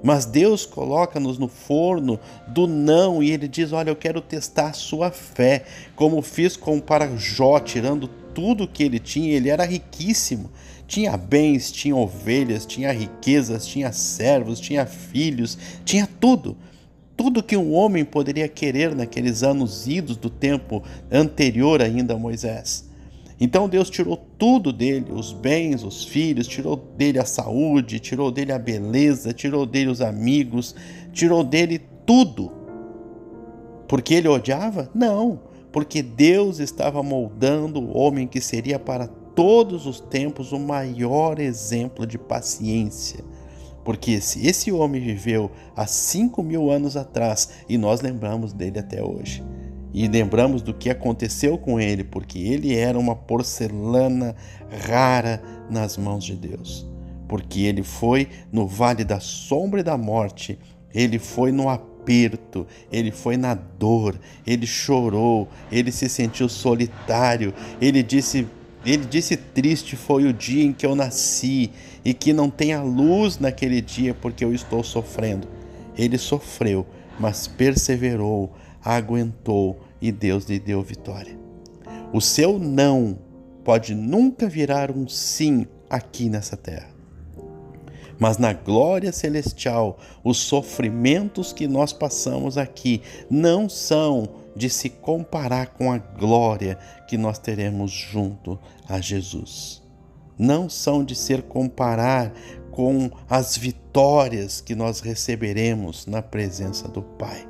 Mas 0.00 0.26
Deus 0.26 0.64
coloca-nos 0.64 1.36
no 1.36 1.48
forno 1.48 2.20
do 2.46 2.68
não 2.68 3.20
e 3.20 3.32
ele 3.32 3.48
diz: 3.48 3.72
Olha, 3.72 3.90
eu 3.90 3.96
quero 3.96 4.20
testar 4.20 4.68
a 4.68 4.74
sua 4.74 5.10
fé, 5.10 5.64
como 5.96 6.22
fiz 6.22 6.56
com 6.56 6.78
para 6.78 7.16
Jó, 7.16 7.58
tirando 7.58 8.06
tudo 8.06 8.68
que 8.68 8.84
ele 8.84 9.00
tinha, 9.00 9.32
ele 9.34 9.48
era 9.48 9.64
riquíssimo. 9.64 10.50
Tinha 10.86 11.16
bens, 11.16 11.72
tinha 11.72 11.96
ovelhas, 11.96 12.66
tinha 12.66 12.92
riquezas, 12.92 13.66
tinha 13.66 13.92
servos, 13.92 14.60
tinha 14.60 14.84
filhos, 14.86 15.58
tinha 15.84 16.08
tudo. 16.20 16.56
Tudo 17.16 17.42
que 17.42 17.56
um 17.56 17.72
homem 17.72 18.04
poderia 18.04 18.48
querer 18.48 18.94
naqueles 18.94 19.42
anos 19.42 19.86
idos 19.86 20.16
do 20.16 20.28
tempo 20.28 20.82
anterior 21.10 21.80
ainda 21.80 22.14
a 22.14 22.18
Moisés. 22.18 22.88
Então 23.40 23.68
Deus 23.68 23.90
tirou 23.90 24.16
tudo 24.38 24.72
dele, 24.72 25.06
os 25.12 25.32
bens, 25.32 25.82
os 25.82 26.04
filhos, 26.04 26.46
tirou 26.46 26.76
dele 26.76 27.18
a 27.18 27.24
saúde, 27.24 27.98
tirou 27.98 28.30
dele 28.30 28.52
a 28.52 28.58
beleza, 28.58 29.32
tirou 29.32 29.66
dele 29.66 29.90
os 29.90 30.00
amigos, 30.00 30.74
tirou 31.12 31.42
dele 31.42 31.80
tudo. 32.06 32.52
Porque 33.88 34.14
ele 34.14 34.28
odiava? 34.28 34.90
Não, 34.94 35.40
porque 35.72 36.02
Deus 36.02 36.58
estava 36.60 37.02
moldando 37.02 37.80
o 37.80 37.96
homem 37.96 38.26
que 38.26 38.40
seria 38.40 38.78
para 38.78 39.08
todos 39.34 39.86
os 39.86 40.00
tempos 40.00 40.52
o 40.52 40.58
maior 40.58 41.38
exemplo 41.38 42.06
de 42.06 42.18
paciência, 42.18 43.24
Porque 43.84 44.18
se 44.20 44.46
esse 44.46 44.72
homem 44.72 45.00
viveu 45.00 45.50
há 45.76 45.86
cinco 45.86 46.42
mil 46.42 46.70
anos 46.70 46.96
atrás 46.96 47.50
e 47.68 47.76
nós 47.76 48.00
lembramos 48.00 48.52
dele 48.54 48.78
até 48.78 49.02
hoje. 49.02 49.44
E 49.92 50.08
lembramos 50.08 50.62
do 50.62 50.72
que 50.72 50.88
aconteceu 50.88 51.58
com 51.58 51.78
ele, 51.78 52.02
porque 52.02 52.38
ele 52.38 52.74
era 52.74 52.98
uma 52.98 53.14
porcelana 53.14 54.34
rara 54.88 55.42
nas 55.70 55.98
mãos 55.98 56.24
de 56.24 56.34
Deus. 56.34 56.86
Porque 57.28 57.60
ele 57.60 57.82
foi 57.82 58.28
no 58.50 58.66
vale 58.66 59.04
da 59.04 59.20
sombra 59.20 59.80
e 59.80 59.84
da 59.84 59.98
morte, 59.98 60.58
ele 60.92 61.18
foi 61.18 61.52
no 61.52 61.68
aperto, 61.68 62.66
ele 62.90 63.10
foi 63.10 63.36
na 63.36 63.54
dor, 63.54 64.18
ele 64.46 64.66
chorou, 64.66 65.46
ele 65.70 65.92
se 65.92 66.08
sentiu 66.08 66.48
solitário, 66.48 67.52
ele 67.80 68.02
disse 68.02 68.48
ele 68.84 69.04
disse: 69.06 69.36
Triste 69.36 69.96
foi 69.96 70.26
o 70.26 70.32
dia 70.32 70.64
em 70.64 70.72
que 70.72 70.84
eu 70.84 70.94
nasci 70.94 71.70
e 72.04 72.12
que 72.12 72.32
não 72.32 72.50
tenha 72.50 72.82
luz 72.82 73.38
naquele 73.38 73.80
dia 73.80 74.14
porque 74.14 74.44
eu 74.44 74.52
estou 74.52 74.84
sofrendo. 74.84 75.48
Ele 75.96 76.18
sofreu, 76.18 76.86
mas 77.18 77.46
perseverou, 77.46 78.52
aguentou 78.84 79.80
e 80.00 80.12
Deus 80.12 80.44
lhe 80.44 80.58
deu 80.58 80.82
vitória. 80.82 81.38
O 82.12 82.20
seu 82.20 82.58
não 82.58 83.18
pode 83.64 83.94
nunca 83.94 84.48
virar 84.48 84.90
um 84.90 85.08
sim 85.08 85.66
aqui 85.88 86.28
nessa 86.28 86.56
terra. 86.56 86.94
Mas 88.18 88.38
na 88.38 88.52
glória 88.52 89.12
celestial, 89.12 89.98
os 90.22 90.38
sofrimentos 90.38 91.52
que 91.52 91.66
nós 91.66 91.92
passamos 91.92 92.56
aqui 92.56 93.02
não 93.28 93.68
são 93.68 94.28
de 94.54 94.70
se 94.70 94.88
comparar 94.88 95.68
com 95.68 95.90
a 95.92 95.98
glória 95.98 96.78
que 97.08 97.16
nós 97.16 97.38
teremos 97.38 97.90
junto 97.90 98.58
a 98.88 99.00
Jesus. 99.00 99.82
Não 100.38 100.68
são 100.68 101.04
de 101.04 101.14
ser 101.14 101.42
comparar 101.42 102.32
com 102.70 103.10
as 103.28 103.56
vitórias 103.56 104.60
que 104.60 104.74
nós 104.74 105.00
receberemos 105.00 106.06
na 106.06 106.20
presença 106.20 106.88
do 106.88 107.02
Pai. 107.02 107.48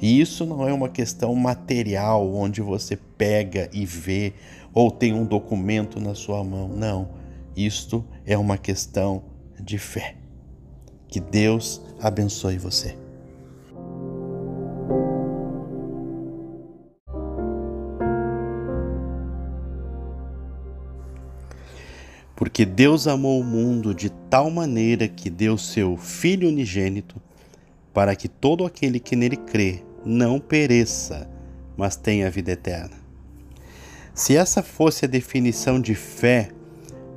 E 0.00 0.20
isso 0.20 0.44
não 0.44 0.68
é 0.68 0.72
uma 0.72 0.88
questão 0.88 1.34
material, 1.34 2.34
onde 2.34 2.60
você 2.60 2.96
pega 2.96 3.70
e 3.72 3.86
vê, 3.86 4.34
ou 4.72 4.90
tem 4.90 5.14
um 5.14 5.24
documento 5.24 6.00
na 6.00 6.14
sua 6.14 6.42
mão. 6.42 6.68
Não. 6.68 7.08
Isto 7.56 8.04
é 8.26 8.36
uma 8.36 8.58
questão 8.58 9.22
de 9.60 9.78
fé. 9.78 10.16
Que 11.06 11.20
Deus 11.20 11.80
abençoe 12.00 12.58
você. 12.58 13.03
Porque 22.36 22.64
Deus 22.64 23.06
amou 23.06 23.40
o 23.40 23.44
mundo 23.44 23.94
de 23.94 24.10
tal 24.10 24.50
maneira 24.50 25.06
que 25.06 25.30
deu 25.30 25.56
seu 25.56 25.96
Filho 25.96 26.48
unigênito, 26.48 27.20
para 27.92 28.16
que 28.16 28.28
todo 28.28 28.64
aquele 28.64 28.98
que 28.98 29.14
nele 29.14 29.36
crê 29.36 29.82
não 30.04 30.40
pereça, 30.40 31.30
mas 31.76 31.96
tenha 31.96 32.30
vida 32.30 32.52
eterna. 32.52 32.96
Se 34.12 34.36
essa 34.36 34.62
fosse 34.62 35.04
a 35.04 35.08
definição 35.08 35.80
de 35.80 35.94
fé, 35.94 36.50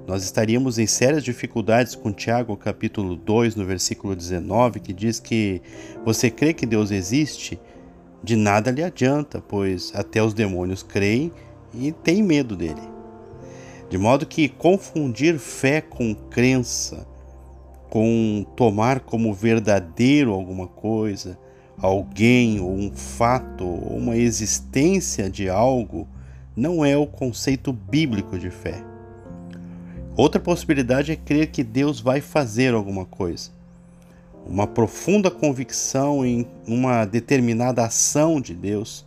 nós 0.07 0.23
estaríamos 0.23 0.79
em 0.79 0.87
sérias 0.87 1.23
dificuldades 1.23 1.95
com 1.95 2.13
Tiago, 2.13 2.55
capítulo 2.55 3.15
2, 3.15 3.55
no 3.55 3.65
versículo 3.65 4.15
19, 4.15 4.79
que 4.79 4.93
diz 4.93 5.19
que 5.19 5.61
você 6.05 6.31
crê 6.31 6.53
que 6.53 6.65
Deus 6.65 6.91
existe, 6.91 7.59
de 8.23 8.35
nada 8.35 8.71
lhe 8.71 8.83
adianta, 8.83 9.41
pois 9.41 9.91
até 9.93 10.23
os 10.23 10.33
demônios 10.33 10.81
creem 10.81 11.31
e 11.73 11.91
têm 11.91 12.23
medo 12.23 12.55
dele. 12.55 12.96
De 13.89 13.97
modo 13.97 14.25
que 14.25 14.49
confundir 14.49 15.39
fé 15.39 15.79
com 15.79 16.13
crença, 16.13 17.07
com 17.89 18.45
tomar 18.55 18.99
como 18.99 19.33
verdadeiro 19.33 20.33
alguma 20.33 20.67
coisa, 20.67 21.39
alguém 21.77 22.59
ou 22.59 22.71
um 22.71 22.91
fato 22.91 23.65
ou 23.65 23.97
uma 23.97 24.17
existência 24.17 25.29
de 25.29 25.47
algo, 25.47 26.05
não 26.55 26.83
é 26.83 26.97
o 26.97 27.07
conceito 27.07 27.71
bíblico 27.71 28.37
de 28.37 28.49
fé. 28.49 28.83
Outra 30.17 30.41
possibilidade 30.41 31.11
é 31.11 31.15
crer 31.15 31.47
que 31.47 31.63
Deus 31.63 32.01
vai 32.01 32.19
fazer 32.19 32.73
alguma 32.73 33.05
coisa. 33.05 33.51
Uma 34.45 34.67
profunda 34.67 35.31
convicção 35.31 36.25
em 36.25 36.45
uma 36.67 37.05
determinada 37.05 37.85
ação 37.85 38.41
de 38.41 38.53
Deus 38.53 39.06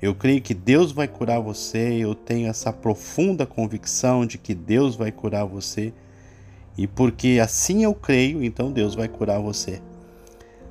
eu 0.00 0.14
creio 0.14 0.42
que 0.42 0.52
Deus 0.52 0.92
vai 0.92 1.08
curar 1.08 1.40
você, 1.40 1.94
eu 1.94 2.14
tenho 2.14 2.48
essa 2.48 2.72
profunda 2.72 3.46
convicção 3.46 4.26
de 4.26 4.36
que 4.36 4.54
Deus 4.54 4.94
vai 4.94 5.10
curar 5.10 5.44
você. 5.44 5.92
E 6.76 6.86
porque 6.86 7.38
assim 7.42 7.84
eu 7.84 7.94
creio, 7.94 8.44
então 8.44 8.70
Deus 8.70 8.94
vai 8.94 9.08
curar 9.08 9.40
você. 9.40 9.80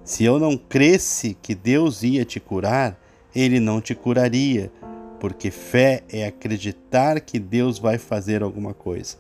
Se 0.04 0.24
eu 0.24 0.38
não 0.38 0.56
cresce 0.56 1.36
que 1.42 1.56
Deus 1.56 2.04
ia 2.04 2.24
te 2.24 2.40
curar, 2.40 3.00
ele 3.36 3.60
não 3.60 3.82
te 3.82 3.96
curaria, 3.96 4.72
porque 5.20 5.50
fé 5.50 6.04
é 6.08 6.28
acreditar 6.28 7.20
que 7.20 7.40
Deus 7.40 7.80
vai 7.80 7.98
fazer 7.98 8.44
alguma 8.44 8.74
coisa. 8.74 9.18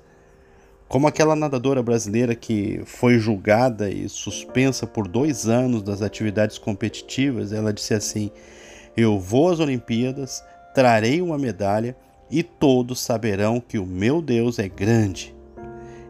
Como 0.88 1.08
aquela 1.08 1.36
nadadora 1.36 1.82
brasileira 1.82 2.36
que 2.36 2.84
foi 2.86 3.18
julgada 3.18 3.90
e 3.90 4.08
suspensa 4.08 4.86
por 4.86 5.08
dois 5.08 5.48
anos 5.48 5.82
das 5.82 6.04
atividades 6.04 6.60
competitivas, 6.60 7.52
ela 7.52 7.74
disse 7.74 7.96
assim: 7.96 8.30
eu 8.96 9.20
vou 9.20 9.50
às 9.50 9.60
Olimpíadas, 9.60 10.44
trarei 10.74 11.22
uma 11.22 11.38
medalha 11.38 11.96
e 12.30 12.42
todos 12.42 13.02
saberão 13.02 13.60
que 13.60 13.78
o 13.78 13.86
meu 13.86 14.22
Deus 14.22 14.60
é 14.60 14.68
grande. 14.68 15.36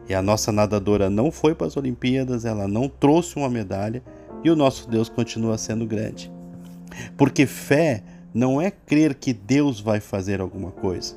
E 0.08 0.14
a 0.14 0.22
nossa 0.22 0.52
nadadora 0.52 1.10
não 1.10 1.32
foi 1.32 1.54
para 1.54 1.66
as 1.66 1.76
Olimpíadas, 1.76 2.44
ela 2.44 2.68
não 2.68 2.88
trouxe 2.88 3.36
uma 3.36 3.50
medalha 3.50 4.02
e 4.44 4.50
o 4.50 4.56
nosso 4.56 4.88
Deus 4.88 5.08
continua 5.08 5.58
sendo 5.58 5.84
grande. 5.86 6.30
Porque 7.16 7.46
fé 7.46 8.02
não 8.32 8.60
é 8.60 8.70
crer 8.70 9.14
que 9.14 9.32
Deus 9.32 9.80
vai 9.80 9.98
fazer 9.98 10.40
alguma 10.40 10.70
coisa. 10.70 11.16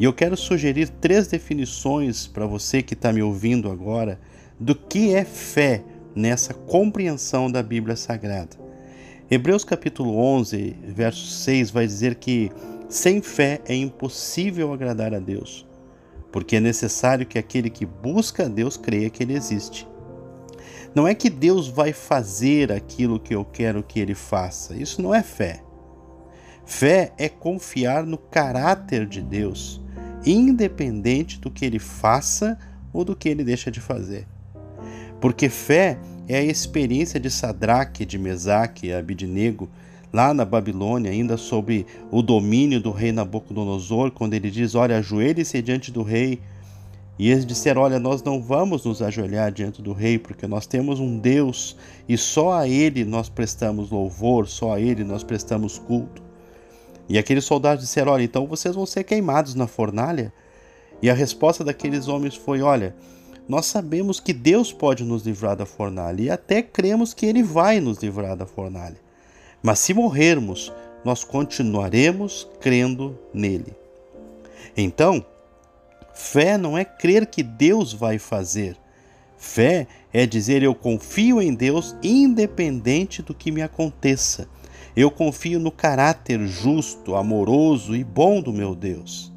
E 0.00 0.04
eu 0.04 0.12
quero 0.12 0.36
sugerir 0.36 0.88
três 0.88 1.26
definições 1.26 2.26
para 2.26 2.46
você 2.46 2.82
que 2.82 2.94
está 2.94 3.12
me 3.12 3.22
ouvindo 3.22 3.70
agora 3.70 4.18
do 4.58 4.74
que 4.74 5.14
é 5.14 5.24
fé 5.24 5.82
nessa 6.14 6.54
compreensão 6.54 7.50
da 7.50 7.62
Bíblia 7.62 7.96
Sagrada. 7.96 8.67
Hebreus 9.30 9.62
capítulo 9.62 10.16
11, 10.16 10.74
verso 10.86 11.26
6 11.26 11.70
vai 11.70 11.86
dizer 11.86 12.14
que 12.14 12.50
sem 12.88 13.20
fé 13.20 13.60
é 13.66 13.74
impossível 13.74 14.72
agradar 14.72 15.12
a 15.12 15.18
Deus, 15.18 15.66
porque 16.32 16.56
é 16.56 16.60
necessário 16.60 17.26
que 17.26 17.38
aquele 17.38 17.68
que 17.68 17.84
busca 17.84 18.46
a 18.46 18.48
Deus 18.48 18.78
creia 18.78 19.10
que 19.10 19.22
ele 19.22 19.34
existe. 19.34 19.86
Não 20.94 21.06
é 21.06 21.14
que 21.14 21.28
Deus 21.28 21.68
vai 21.68 21.92
fazer 21.92 22.72
aquilo 22.72 23.20
que 23.20 23.34
eu 23.34 23.44
quero 23.44 23.82
que 23.82 24.00
ele 24.00 24.14
faça. 24.14 24.74
Isso 24.74 25.02
não 25.02 25.14
é 25.14 25.22
fé. 25.22 25.62
Fé 26.64 27.12
é 27.18 27.28
confiar 27.28 28.06
no 28.06 28.16
caráter 28.16 29.04
de 29.04 29.20
Deus, 29.20 29.78
independente 30.24 31.38
do 31.38 31.50
que 31.50 31.66
ele 31.66 31.78
faça 31.78 32.58
ou 32.94 33.04
do 33.04 33.14
que 33.14 33.28
ele 33.28 33.44
deixa 33.44 33.70
de 33.70 33.78
fazer. 33.78 34.26
Porque 35.20 35.48
fé 35.48 35.98
é 36.28 36.38
a 36.38 36.44
experiência 36.44 37.18
de 37.18 37.30
Sadraque, 37.30 38.04
de 38.04 38.18
Mesaque 38.18 38.88
e 38.88 38.92
Abidnego, 38.92 39.68
lá 40.12 40.32
na 40.32 40.44
Babilônia, 40.44 41.10
ainda 41.10 41.36
sob 41.36 41.84
o 42.10 42.22
domínio 42.22 42.80
do 42.80 42.90
rei 42.90 43.12
Nabucodonosor, 43.12 44.10
quando 44.10 44.34
ele 44.34 44.50
diz: 44.50 44.74
Olha, 44.74 44.98
ajoelhe-se 44.98 45.60
diante 45.62 45.90
do 45.90 46.02
rei. 46.02 46.40
E 47.18 47.30
eles 47.30 47.44
disseram: 47.44 47.82
Olha, 47.82 47.98
nós 47.98 48.22
não 48.22 48.40
vamos 48.40 48.84
nos 48.84 49.02
ajoelhar 49.02 49.50
diante 49.50 49.82
do 49.82 49.92
rei, 49.92 50.18
porque 50.18 50.46
nós 50.46 50.66
temos 50.66 51.00
um 51.00 51.18
Deus 51.18 51.76
e 52.08 52.16
só 52.16 52.52
a 52.52 52.68
ele 52.68 53.04
nós 53.04 53.28
prestamos 53.28 53.90
louvor, 53.90 54.46
só 54.46 54.74
a 54.74 54.80
ele 54.80 55.02
nós 55.02 55.24
prestamos 55.24 55.78
culto. 55.78 56.22
E 57.08 57.18
aqueles 57.18 57.44
soldados 57.44 57.84
disseram: 57.84 58.12
Olha, 58.12 58.22
então 58.22 58.46
vocês 58.46 58.74
vão 58.74 58.86
ser 58.86 59.02
queimados 59.02 59.54
na 59.54 59.66
fornalha. 59.66 60.32
E 61.00 61.08
a 61.08 61.14
resposta 61.14 61.64
daqueles 61.64 62.06
homens 62.06 62.36
foi: 62.36 62.62
Olha, 62.62 62.94
nós 63.48 63.64
sabemos 63.64 64.20
que 64.20 64.34
Deus 64.34 64.72
pode 64.72 65.02
nos 65.02 65.24
livrar 65.24 65.56
da 65.56 65.64
fornalha 65.64 66.22
e 66.22 66.30
até 66.30 66.60
cremos 66.60 67.14
que 67.14 67.24
Ele 67.24 67.42
vai 67.42 67.80
nos 67.80 67.98
livrar 67.98 68.36
da 68.36 68.44
fornalha. 68.44 69.00
Mas 69.62 69.78
se 69.78 69.94
morrermos, 69.94 70.70
nós 71.02 71.24
continuaremos 71.24 72.46
crendo 72.60 73.18
nele. 73.32 73.74
Então, 74.76 75.24
fé 76.12 76.58
não 76.58 76.76
é 76.76 76.84
crer 76.84 77.26
que 77.26 77.42
Deus 77.42 77.92
vai 77.92 78.18
fazer. 78.18 78.76
Fé 79.38 79.86
é 80.12 80.26
dizer 80.26 80.62
eu 80.62 80.74
confio 80.74 81.40
em 81.40 81.54
Deus 81.54 81.96
independente 82.02 83.22
do 83.22 83.34
que 83.34 83.50
me 83.50 83.62
aconteça. 83.62 84.46
Eu 84.94 85.10
confio 85.10 85.58
no 85.58 85.70
caráter 85.70 86.44
justo, 86.46 87.14
amoroso 87.14 87.96
e 87.96 88.04
bom 88.04 88.42
do 88.42 88.52
meu 88.52 88.74
Deus. 88.74 89.32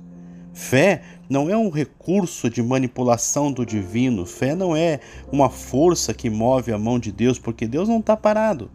Fé 0.62 1.02
não 1.28 1.50
é 1.50 1.58
um 1.58 1.70
recurso 1.70 2.48
de 2.48 2.62
manipulação 2.62 3.52
do 3.52 3.66
divino. 3.66 4.28
Fé 4.28 4.54
não 4.54 4.76
é 4.76 5.00
uma 5.32 5.50
força 5.50 6.14
que 6.14 6.30
move 6.30 6.72
a 6.72 6.78
mão 6.78 7.00
de 7.00 7.12
Deus, 7.12 7.40
porque 7.40 7.68
Deus 7.68 7.90
não 7.90 8.00
está 8.00 8.16
parado. 8.16 8.70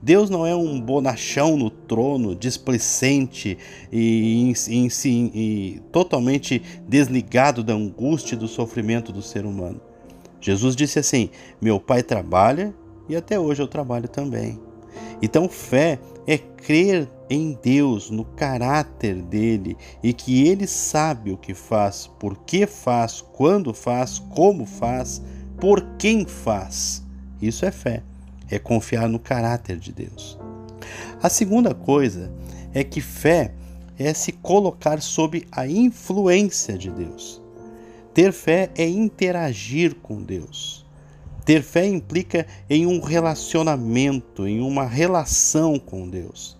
Deus 0.00 0.30
não 0.30 0.46
é 0.46 0.54
um 0.54 0.80
bonachão 0.80 1.56
no 1.56 1.70
trono, 1.70 2.36
displicente 2.36 3.58
e, 3.92 4.52
e, 4.68 4.88
e, 4.88 5.30
e 5.34 5.80
totalmente 5.90 6.62
desligado 6.86 7.64
da 7.64 7.74
angústia 7.74 8.36
e 8.36 8.38
do 8.38 8.46
sofrimento 8.46 9.12
do 9.12 9.20
ser 9.20 9.44
humano. 9.44 9.80
Jesus 10.40 10.76
disse 10.76 11.00
assim: 11.00 11.30
Meu 11.60 11.80
pai 11.80 12.04
trabalha 12.04 12.72
e 13.08 13.16
até 13.16 13.40
hoje 13.40 13.60
eu 13.60 13.66
trabalho 13.66 14.08
também. 14.08 14.60
Então, 15.22 15.48
fé 15.48 15.98
é 16.26 16.38
crer 16.38 17.08
em 17.28 17.58
Deus, 17.62 18.10
no 18.10 18.24
caráter 18.24 19.22
dele 19.22 19.76
e 20.02 20.12
que 20.12 20.46
ele 20.46 20.66
sabe 20.66 21.30
o 21.32 21.36
que 21.36 21.54
faz, 21.54 22.06
por 22.18 22.38
que 22.38 22.66
faz, 22.66 23.20
quando 23.20 23.72
faz, 23.72 24.18
como 24.18 24.66
faz, 24.66 25.22
por 25.58 25.82
quem 25.98 26.26
faz. 26.26 27.02
Isso 27.40 27.64
é 27.64 27.70
fé, 27.70 28.02
é 28.50 28.58
confiar 28.58 29.08
no 29.08 29.18
caráter 29.18 29.78
de 29.78 29.92
Deus. 29.92 30.38
A 31.22 31.28
segunda 31.28 31.74
coisa 31.74 32.32
é 32.72 32.84
que 32.84 33.00
fé 33.00 33.54
é 33.98 34.12
se 34.12 34.32
colocar 34.32 35.00
sob 35.00 35.46
a 35.50 35.66
influência 35.66 36.76
de 36.76 36.90
Deus. 36.90 37.40
Ter 38.12 38.32
fé 38.32 38.70
é 38.76 38.88
interagir 38.88 39.94
com 39.96 40.22
Deus. 40.22 40.83
Ter 41.44 41.62
fé 41.62 41.86
implica 41.86 42.46
em 42.68 42.86
um 42.86 43.00
relacionamento, 43.00 44.46
em 44.46 44.60
uma 44.60 44.86
relação 44.86 45.78
com 45.78 46.08
Deus. 46.08 46.56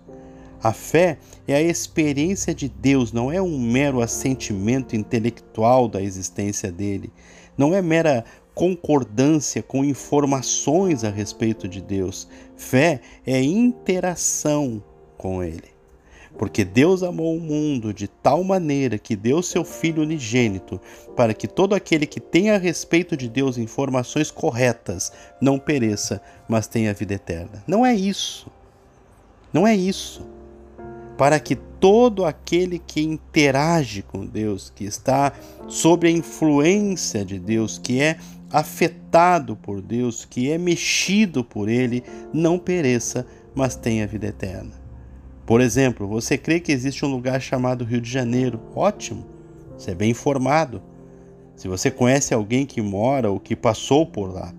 A 0.61 0.73
fé 0.73 1.17
é 1.47 1.55
a 1.55 1.61
experiência 1.61 2.53
de 2.53 2.67
Deus, 2.69 3.11
não 3.11 3.31
é 3.31 3.41
um 3.41 3.59
mero 3.59 4.01
assentimento 4.01 4.95
intelectual 4.95 5.87
da 5.87 6.01
existência 6.01 6.71
dele, 6.71 7.11
não 7.57 7.73
é 7.73 7.81
mera 7.81 8.25
concordância 8.53 9.61
com 9.61 9.83
informações 9.83 11.03
a 11.03 11.09
respeito 11.09 11.67
de 11.67 11.81
Deus. 11.81 12.27
Fé 12.55 13.01
é 13.25 13.41
interação 13.41 14.81
com 15.17 15.43
ele. 15.43 15.74
Porque 16.37 16.65
Deus 16.65 17.01
amou 17.01 17.35
o 17.35 17.39
mundo 17.39 17.93
de 17.93 18.07
tal 18.07 18.43
maneira 18.43 18.97
que 18.97 19.15
deu 19.15 19.41
seu 19.41 19.63
Filho 19.63 20.03
unigênito, 20.03 20.79
para 21.15 21.33
que 21.33 21.47
todo 21.47 21.73
aquele 21.73 22.05
que 22.05 22.19
tenha 22.19 22.55
a 22.55 22.57
respeito 22.57 23.15
de 23.15 23.29
Deus 23.29 23.57
informações 23.57 24.29
corretas 24.31 25.11
não 25.41 25.57
pereça, 25.57 26.21
mas 26.47 26.67
tenha 26.67 26.93
vida 26.93 27.13
eterna. 27.13 27.63
Não 27.65 27.85
é 27.85 27.95
isso. 27.95 28.47
Não 29.53 29.65
é 29.65 29.75
isso. 29.75 30.25
Para 31.17 31.39
que 31.39 31.55
todo 31.55 32.25
aquele 32.25 32.77
que 32.77 33.01
interage 33.01 34.01
com 34.01 34.25
Deus, 34.25 34.69
que 34.75 34.83
está 34.83 35.31
sob 35.67 36.07
a 36.07 36.11
influência 36.11 37.23
de 37.23 37.39
Deus, 37.39 37.77
que 37.77 38.01
é 38.01 38.17
afetado 38.51 39.55
por 39.55 39.81
Deus, 39.81 40.25
que 40.25 40.51
é 40.51 40.57
mexido 40.57 41.43
por 41.43 41.69
Ele, 41.69 42.03
não 42.33 42.59
pereça, 42.59 43.25
mas 43.53 43.75
tenha 43.75 44.05
vida 44.05 44.27
eterna. 44.27 44.84
Por 45.45 45.61
exemplo, 45.61 46.07
você 46.07 46.37
crê 46.37 46.59
que 46.59 46.71
existe 46.71 47.05
um 47.05 47.11
lugar 47.11 47.39
chamado 47.39 47.85
Rio 47.85 48.01
de 48.01 48.09
Janeiro? 48.09 48.59
Ótimo, 48.75 49.25
você 49.77 49.91
é 49.91 49.95
bem 49.95 50.11
informado. 50.11 50.81
Se 51.55 51.67
você 51.67 51.91
conhece 51.91 52.33
alguém 52.33 52.65
que 52.65 52.81
mora 52.81 53.29
ou 53.29 53.39
que 53.39 53.55
passou 53.55 54.05
por 54.05 54.33
lá, 54.33 54.53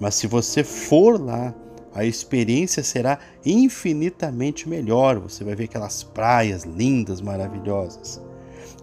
mas 0.00 0.14
se 0.14 0.26
você 0.26 0.64
for 0.64 1.20
lá, 1.20 1.54
a 1.94 2.04
experiência 2.04 2.82
será 2.82 3.18
infinitamente 3.44 4.68
melhor. 4.68 5.18
Você 5.20 5.44
vai 5.44 5.54
ver 5.54 5.64
aquelas 5.64 6.02
praias 6.02 6.64
lindas, 6.64 7.20
maravilhosas. 7.20 8.20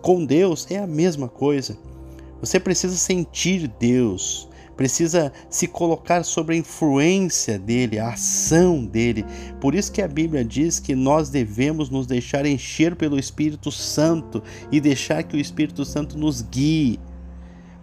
Com 0.01 0.23
Deus 0.23 0.65
é 0.69 0.77
a 0.77 0.87
mesma 0.87 1.27
coisa. 1.27 1.77
Você 2.39 2.59
precisa 2.59 2.95
sentir 2.95 3.67
Deus, 3.79 4.47
precisa 4.81 5.31
se 5.47 5.67
colocar 5.67 6.23
sob 6.23 6.51
a 6.51 6.57
influência 6.57 7.59
dele, 7.59 7.99
a 7.99 8.13
ação 8.13 8.83
dele. 8.83 9.23
Por 9.59 9.75
isso 9.75 9.91
que 9.91 10.01
a 10.01 10.07
Bíblia 10.07 10.43
diz 10.43 10.79
que 10.79 10.95
nós 10.95 11.29
devemos 11.29 11.91
nos 11.91 12.07
deixar 12.07 12.47
encher 12.47 12.95
pelo 12.95 13.19
Espírito 13.19 13.71
Santo 13.71 14.41
e 14.71 14.81
deixar 14.81 15.21
que 15.21 15.37
o 15.37 15.39
Espírito 15.39 15.85
Santo 15.85 16.17
nos 16.17 16.41
guie. 16.41 16.99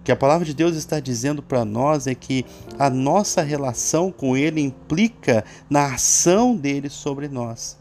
O 0.01 0.03
que 0.03 0.11
a 0.11 0.17
palavra 0.17 0.45
de 0.45 0.53
Deus 0.53 0.75
está 0.75 0.99
dizendo 0.99 1.41
para 1.41 1.65
nós 1.65 2.09
é 2.09 2.17
que 2.17 2.45
a 2.77 2.91
nossa 2.91 3.43
relação 3.43 4.11
com 4.11 4.37
ele 4.37 4.61
implica 4.61 5.45
na 5.71 5.95
ação 5.95 6.57
dele 6.57 6.89
sobre 6.89 7.29
nós. 7.29 7.79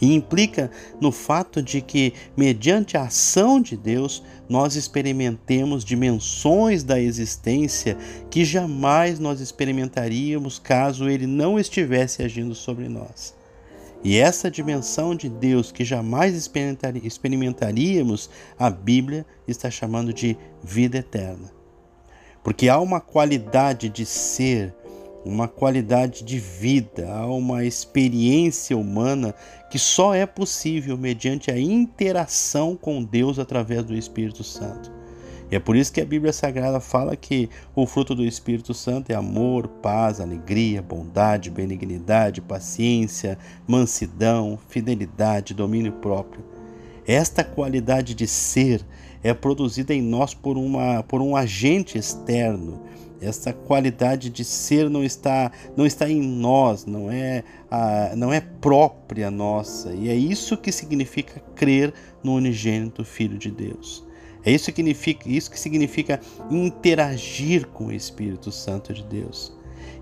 E 0.00 0.14
implica 0.14 0.70
no 1.00 1.10
fato 1.10 1.62
de 1.62 1.80
que, 1.80 2.12
mediante 2.36 2.96
a 2.96 3.04
ação 3.04 3.60
de 3.60 3.76
Deus, 3.76 4.22
nós 4.48 4.76
experimentemos 4.76 5.84
dimensões 5.84 6.82
da 6.82 7.00
existência 7.00 7.96
que 8.30 8.44
jamais 8.44 9.18
nós 9.18 9.40
experimentaríamos 9.40 10.58
caso 10.58 11.08
Ele 11.08 11.26
não 11.26 11.58
estivesse 11.58 12.22
agindo 12.22 12.54
sobre 12.54 12.88
nós. 12.88 13.34
E 14.04 14.18
essa 14.18 14.50
dimensão 14.50 15.14
de 15.14 15.28
Deus 15.28 15.72
que 15.72 15.84
jamais 15.84 16.48
experimentaríamos, 17.02 18.30
a 18.58 18.70
Bíblia 18.70 19.26
está 19.48 19.70
chamando 19.70 20.12
de 20.12 20.36
vida 20.62 20.98
eterna. 20.98 21.50
Porque 22.44 22.68
há 22.68 22.78
uma 22.78 23.00
qualidade 23.00 23.88
de 23.88 24.06
ser 24.06 24.72
uma 25.24 25.48
qualidade 25.48 26.22
de 26.22 26.38
vida, 26.38 27.12
há 27.12 27.26
uma 27.26 27.64
experiência 27.64 28.78
humana 28.78 29.34
que 29.76 29.80
só 29.80 30.14
é 30.14 30.24
possível 30.24 30.96
mediante 30.96 31.50
a 31.50 31.58
interação 31.58 32.74
com 32.74 33.04
Deus 33.04 33.38
através 33.38 33.84
do 33.84 33.94
Espírito 33.94 34.42
Santo. 34.42 34.90
E 35.50 35.56
é 35.56 35.58
por 35.58 35.76
isso 35.76 35.92
que 35.92 36.00
a 36.00 36.06
Bíblia 36.06 36.32
Sagrada 36.32 36.80
fala 36.80 37.14
que 37.14 37.50
o 37.74 37.84
fruto 37.84 38.14
do 38.14 38.24
Espírito 38.24 38.72
Santo 38.72 39.10
é 39.10 39.14
amor, 39.14 39.68
paz, 39.68 40.18
alegria, 40.18 40.80
bondade, 40.80 41.50
benignidade, 41.50 42.40
paciência, 42.40 43.36
mansidão, 43.68 44.58
fidelidade, 44.66 45.52
domínio 45.52 45.92
próprio. 45.92 46.42
Esta 47.06 47.44
qualidade 47.44 48.14
de 48.14 48.26
ser 48.26 48.82
é 49.22 49.34
produzida 49.34 49.92
em 49.92 50.00
nós 50.00 50.32
por, 50.32 50.56
uma, 50.56 51.02
por 51.02 51.20
um 51.20 51.36
agente 51.36 51.98
externo 51.98 52.80
essa 53.20 53.52
qualidade 53.52 54.30
de 54.30 54.44
ser 54.44 54.90
não 54.90 55.04
está 55.04 55.50
não 55.76 55.86
está 55.86 56.08
em 56.08 56.20
nós, 56.20 56.84
não 56.84 57.10
é 57.10 57.44
a, 57.70 58.14
não 58.16 58.32
é 58.32 58.40
própria 58.40 59.30
nossa. 59.30 59.92
E 59.92 60.08
é 60.08 60.14
isso 60.14 60.56
que 60.56 60.70
significa 60.70 61.40
crer 61.54 61.92
no 62.22 62.34
unigênito 62.34 63.04
Filho 63.04 63.38
de 63.38 63.50
Deus. 63.50 64.04
É 64.44 64.52
isso 64.52 64.66
que 64.66 64.76
significa, 64.76 65.28
isso 65.28 65.50
que 65.50 65.58
significa 65.58 66.20
interagir 66.50 67.66
com 67.66 67.86
o 67.86 67.92
Espírito 67.92 68.52
Santo 68.52 68.94
de 68.94 69.02
Deus. 69.02 69.52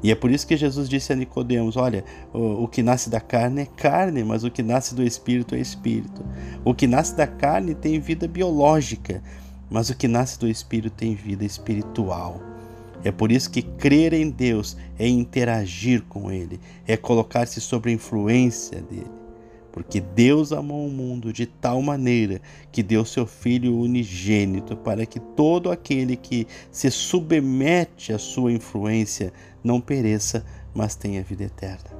E 0.02 0.10
é 0.10 0.14
por 0.14 0.30
isso 0.30 0.46
que 0.46 0.54
Jesus 0.54 0.86
disse 0.86 1.14
a 1.14 1.16
Nicodemos: 1.16 1.78
Olha, 1.78 2.04
o, 2.30 2.64
o, 2.64 2.68
que 2.68 2.82
nasce 2.82 3.08
da 3.08 3.20
carne 3.20 3.62
é 3.62 3.66
carne, 3.66 4.22
mas 4.22 4.44
o 4.44 4.50
que 4.50 4.62
nasce 4.62 4.94
do 4.94 5.02
Espírito 5.02 5.54
é 5.54 5.60
Espírito. 5.60 6.22
O 6.62 6.74
que 6.74 6.86
nasce 6.86 7.16
da 7.16 7.26
carne 7.26 7.74
tem 7.74 7.98
vida 7.98 8.28
biológica, 8.28 9.22
mas 9.70 9.88
o 9.88 9.96
que 9.96 10.06
nasce 10.06 10.38
do 10.38 10.46
Espírito 10.46 10.94
tem 10.94 11.14
vida 11.14 11.42
espiritual. 11.42 12.53
É 13.04 13.12
por 13.12 13.30
isso 13.30 13.50
que 13.50 13.60
crer 13.60 14.14
em 14.14 14.30
Deus 14.30 14.76
é 14.98 15.06
interagir 15.06 16.02
com 16.08 16.32
Ele, 16.32 16.58
é 16.86 16.96
colocar-se 16.96 17.60
sob 17.60 17.90
a 17.90 17.92
influência 17.92 18.80
dele. 18.80 19.10
Porque 19.70 20.00
Deus 20.00 20.52
amou 20.52 20.86
o 20.86 20.90
mundo 20.90 21.32
de 21.32 21.46
tal 21.46 21.82
maneira 21.82 22.40
que 22.72 22.82
deu 22.82 23.04
seu 23.04 23.26
Filho 23.26 23.76
unigênito 23.76 24.76
para 24.76 25.04
que 25.04 25.18
todo 25.18 25.70
aquele 25.70 26.16
que 26.16 26.46
se 26.70 26.90
submete 26.90 28.12
à 28.12 28.18
sua 28.18 28.52
influência 28.52 29.32
não 29.62 29.80
pereça, 29.80 30.46
mas 30.72 30.94
tenha 30.94 31.22
vida 31.22 31.44
eterna. 31.44 31.90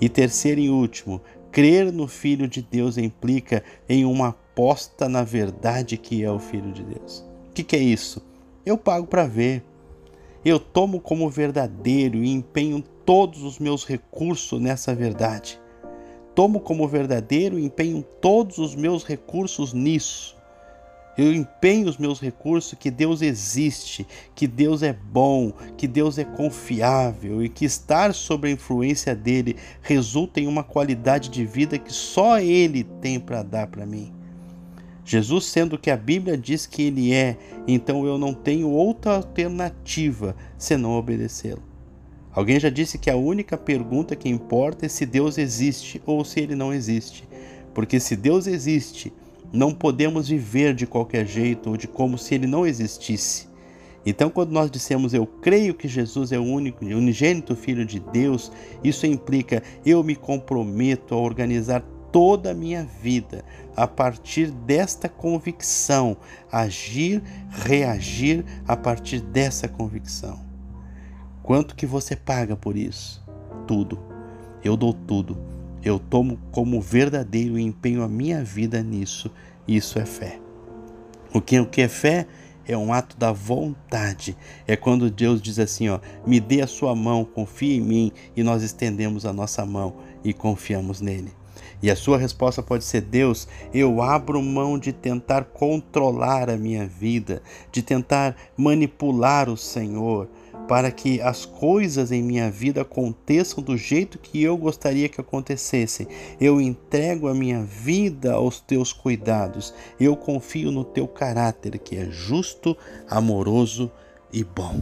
E 0.00 0.08
terceiro 0.08 0.60
e 0.60 0.70
último, 0.70 1.20
crer 1.50 1.92
no 1.92 2.06
Filho 2.06 2.48
de 2.48 2.62
Deus 2.62 2.96
implica 2.96 3.62
em 3.88 4.04
uma 4.04 4.28
aposta 4.28 5.08
na 5.08 5.24
verdade 5.24 5.96
que 5.96 6.22
é 6.22 6.30
o 6.30 6.38
Filho 6.38 6.72
de 6.72 6.84
Deus. 6.84 7.24
O 7.50 7.52
que, 7.52 7.64
que 7.64 7.76
é 7.76 7.80
isso? 7.80 8.24
Eu 8.64 8.78
pago 8.78 9.06
para 9.06 9.26
ver. 9.26 9.64
Eu 10.48 10.58
tomo 10.58 10.98
como 10.98 11.28
verdadeiro 11.28 12.24
e 12.24 12.30
empenho 12.30 12.82
todos 13.04 13.42
os 13.42 13.58
meus 13.58 13.84
recursos 13.84 14.58
nessa 14.58 14.94
verdade. 14.94 15.60
Tomo 16.34 16.58
como 16.58 16.88
verdadeiro 16.88 17.58
e 17.58 17.64
empenho 17.66 18.02
todos 18.18 18.56
os 18.56 18.74
meus 18.74 19.04
recursos 19.04 19.74
nisso. 19.74 20.34
Eu 21.18 21.34
empenho 21.34 21.86
os 21.86 21.98
meus 21.98 22.18
recursos 22.18 22.72
que 22.78 22.90
Deus 22.90 23.20
existe, 23.20 24.06
que 24.34 24.46
Deus 24.46 24.82
é 24.82 24.94
bom, 24.94 25.52
que 25.76 25.86
Deus 25.86 26.16
é 26.16 26.24
confiável 26.24 27.44
e 27.44 27.50
que 27.50 27.66
estar 27.66 28.14
sob 28.14 28.48
a 28.48 28.50
influência 28.50 29.14
dele 29.14 29.54
resulta 29.82 30.40
em 30.40 30.46
uma 30.46 30.64
qualidade 30.64 31.28
de 31.28 31.44
vida 31.44 31.78
que 31.78 31.92
só 31.92 32.40
ele 32.40 32.84
tem 33.02 33.20
para 33.20 33.42
dar 33.42 33.66
para 33.66 33.84
mim. 33.84 34.17
Jesus, 35.08 35.46
sendo 35.46 35.78
que 35.78 35.90
a 35.90 35.96
Bíblia 35.96 36.36
diz 36.36 36.66
que 36.66 36.82
ele 36.82 37.14
é, 37.14 37.38
então 37.66 38.04
eu 38.04 38.18
não 38.18 38.34
tenho 38.34 38.68
outra 38.68 39.16
alternativa 39.16 40.36
senão 40.58 40.98
obedecê-lo. 40.98 41.62
Alguém 42.30 42.60
já 42.60 42.68
disse 42.68 42.98
que 42.98 43.08
a 43.08 43.16
única 43.16 43.56
pergunta 43.56 44.14
que 44.14 44.28
importa 44.28 44.84
é 44.84 44.88
se 44.88 45.06
Deus 45.06 45.38
existe 45.38 46.02
ou 46.04 46.22
se 46.26 46.40
ele 46.40 46.54
não 46.54 46.74
existe. 46.74 47.26
Porque 47.72 47.98
se 47.98 48.14
Deus 48.14 48.46
existe, 48.46 49.10
não 49.50 49.72
podemos 49.72 50.28
viver 50.28 50.74
de 50.74 50.86
qualquer 50.86 51.26
jeito 51.26 51.70
ou 51.70 51.76
de 51.78 51.88
como 51.88 52.18
se 52.18 52.34
ele 52.34 52.46
não 52.46 52.66
existisse. 52.66 53.48
Então, 54.04 54.28
quando 54.28 54.52
nós 54.52 54.70
dissemos 54.70 55.14
eu 55.14 55.26
creio 55.26 55.72
que 55.72 55.88
Jesus 55.88 56.32
é 56.32 56.38
o 56.38 56.44
único, 56.44 56.84
unigênito 56.84 57.56
Filho 57.56 57.86
de 57.86 57.98
Deus, 57.98 58.52
isso 58.84 59.06
implica 59.06 59.62
eu 59.86 60.04
me 60.04 60.14
comprometo 60.14 61.14
a 61.14 61.18
organizar 61.18 61.82
toda 62.12 62.50
a 62.50 62.54
minha 62.54 62.84
vida 62.84 63.44
a 63.76 63.86
partir 63.86 64.50
desta 64.50 65.08
convicção, 65.08 66.16
agir, 66.50 67.22
reagir 67.48 68.44
a 68.66 68.76
partir 68.76 69.20
dessa 69.20 69.68
convicção. 69.68 70.40
Quanto 71.42 71.76
que 71.76 71.86
você 71.86 72.16
paga 72.16 72.56
por 72.56 72.76
isso? 72.76 73.24
Tudo. 73.66 73.98
Eu 74.62 74.76
dou 74.76 74.92
tudo. 74.92 75.38
Eu 75.82 75.98
tomo 75.98 76.38
como 76.50 76.80
verdadeiro 76.80 77.58
e 77.58 77.62
empenho 77.62 78.02
a 78.02 78.08
minha 78.08 78.42
vida 78.42 78.82
nisso. 78.82 79.30
Isso 79.66 79.98
é 79.98 80.04
fé. 80.04 80.40
O 81.32 81.40
que, 81.40 81.58
o 81.60 81.66
que 81.66 81.82
é 81.82 81.88
fé 81.88 82.26
é 82.66 82.76
um 82.76 82.92
ato 82.92 83.16
da 83.16 83.32
vontade. 83.32 84.36
É 84.66 84.76
quando 84.76 85.10
Deus 85.10 85.40
diz 85.40 85.58
assim, 85.58 85.88
ó, 85.88 86.00
me 86.26 86.38
dê 86.38 86.60
a 86.60 86.66
sua 86.66 86.94
mão, 86.94 87.24
confie 87.24 87.76
em 87.76 87.80
mim, 87.80 88.12
e 88.36 88.42
nós 88.42 88.62
estendemos 88.62 89.24
a 89.24 89.32
nossa 89.32 89.64
mão 89.64 89.96
e 90.22 90.34
confiamos 90.34 91.00
nele. 91.00 91.32
E 91.82 91.90
a 91.90 91.96
sua 91.96 92.18
resposta 92.18 92.62
pode 92.62 92.84
ser: 92.84 93.02
Deus, 93.02 93.48
eu 93.72 94.02
abro 94.02 94.42
mão 94.42 94.78
de 94.78 94.92
tentar 94.92 95.44
controlar 95.44 96.50
a 96.50 96.56
minha 96.56 96.86
vida, 96.86 97.42
de 97.70 97.82
tentar 97.82 98.36
manipular 98.56 99.48
o 99.48 99.56
Senhor, 99.56 100.28
para 100.68 100.90
que 100.90 101.20
as 101.20 101.46
coisas 101.46 102.12
em 102.12 102.22
minha 102.22 102.50
vida 102.50 102.82
aconteçam 102.82 103.62
do 103.62 103.76
jeito 103.76 104.18
que 104.18 104.42
eu 104.42 104.56
gostaria 104.56 105.08
que 105.08 105.20
acontecessem. 105.20 106.06
Eu 106.40 106.60
entrego 106.60 107.28
a 107.28 107.34
minha 107.34 107.62
vida 107.62 108.34
aos 108.34 108.60
teus 108.60 108.92
cuidados. 108.92 109.72
Eu 109.98 110.14
confio 110.14 110.70
no 110.70 110.84
teu 110.84 111.08
caráter, 111.08 111.78
que 111.78 111.96
é 111.96 112.10
justo, 112.10 112.76
amoroso 113.08 113.90
e 114.32 114.44
bom. 114.44 114.80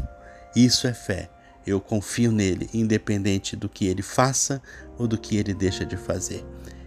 Isso 0.56 0.86
é 0.86 0.92
fé. 0.92 1.30
Eu 1.66 1.80
confio 1.80 2.30
nele, 2.30 2.68
independente 2.72 3.56
do 3.56 3.68
que 3.68 3.86
ele 3.86 4.02
faça 4.02 4.62
ou 4.96 5.06
do 5.08 5.18
que 5.18 5.36
ele 5.36 5.52
deixa 5.52 5.84
de 5.84 5.96
fazer. 5.96 6.44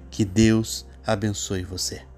Que 0.10 0.26
Deus 0.26 0.86
abençoe 1.06 1.64
você. 1.64 2.09